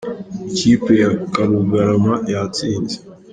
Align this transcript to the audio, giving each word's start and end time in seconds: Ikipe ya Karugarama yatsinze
Ikipe 0.51 0.91
ya 1.01 1.09
Karugarama 1.33 2.13
yatsinze 2.31 2.95